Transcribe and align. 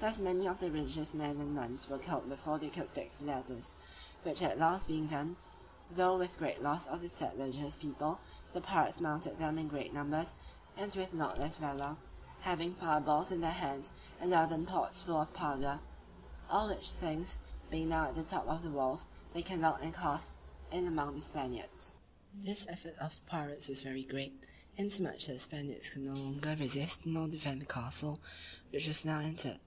Thus 0.00 0.18
many 0.18 0.48
of 0.48 0.60
the 0.60 0.70
religious 0.70 1.12
men 1.12 1.38
and 1.42 1.54
nuns 1.54 1.86
were 1.86 1.98
killed 1.98 2.26
before 2.26 2.58
they 2.58 2.70
could 2.70 2.88
fix 2.88 3.18
the 3.18 3.26
ladders; 3.26 3.74
which 4.22 4.42
at 4.42 4.58
last 4.58 4.88
being 4.88 5.06
done, 5.06 5.36
though 5.90 6.16
with 6.16 6.38
great 6.38 6.62
loss 6.62 6.86
of 6.86 7.02
their 7.02 7.32
number, 7.36 8.16
the 8.54 8.62
pirates 8.62 8.98
mounted 8.98 9.38
them 9.38 9.58
in 9.58 9.68
great 9.68 9.92
numbers, 9.92 10.34
and 10.74 10.94
with 10.94 11.12
reckless 11.12 11.56
valor, 11.58 11.98
having 12.40 12.74
fire 12.74 13.02
balls 13.02 13.30
in 13.30 13.42
their 13.42 13.50
hands, 13.50 13.92
and 14.18 14.32
earthen 14.32 14.64
pots 14.64 15.02
full 15.02 15.20
of 15.20 15.34
powder; 15.34 15.80
which, 16.70 16.94
being 17.68 17.90
now 17.90 18.06
at 18.08 18.14
the 18.14 18.24
top 18.24 18.48
of 18.48 18.62
the 18.62 18.70
walls, 18.70 19.06
they 19.34 19.42
kindled 19.42 19.80
and 19.82 19.92
cast 19.92 20.34
down 20.72 20.86
among 20.86 21.14
the 21.14 21.20
Spaniards. 21.20 21.92
This 22.32 22.66
effort 22.70 22.96
of 23.00 23.16
the 23.16 23.20
pirates 23.30 23.68
was 23.68 23.82
very 23.82 24.04
great, 24.04 24.32
insomuch 24.78 25.26
that 25.26 25.34
the 25.34 25.40
Spaniards 25.40 25.90
could 25.90 26.00
not 26.04 26.16
longer 26.16 26.56
resist 26.58 27.04
nor 27.04 27.28
defend 27.28 27.60
the 27.60 27.66
castle, 27.66 28.18
which 28.70 28.88
was 28.88 29.04
now 29.04 29.20
entered. 29.20 29.60